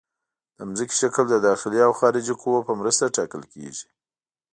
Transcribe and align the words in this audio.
د 0.57 0.59
ځمکې 0.77 0.95
شکل 1.01 1.25
د 1.29 1.35
داخلي 1.47 1.79
او 1.87 1.91
خارجي 1.99 2.33
قوو 2.41 2.65
په 2.67 2.73
مرسته 2.81 3.13
ټاکل 3.17 3.43
کیږي 3.53 3.87